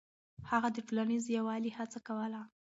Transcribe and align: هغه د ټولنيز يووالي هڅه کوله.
هغه 0.49 0.69
د 0.71 0.77
ټولنيز 0.87 1.23
يووالي 1.37 1.71
هڅه 1.77 1.99
کوله. 2.07 2.41